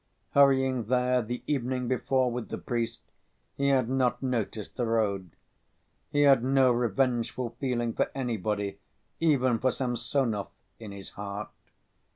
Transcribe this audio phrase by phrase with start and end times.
[0.31, 3.01] Hurrying there the evening before with the priest,
[3.55, 5.29] he had not noticed the road.
[6.11, 8.79] He had no revengeful feeling for anybody,
[9.19, 10.47] even for Samsonov,
[10.79, 11.49] in his heart.